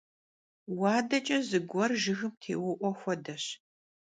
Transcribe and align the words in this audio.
Vuadeç'e 0.77 1.37
zıguer 1.47 1.91
jjıgım 2.01 2.33
têu'ue 2.41 2.89
xuedeş. 2.99 3.43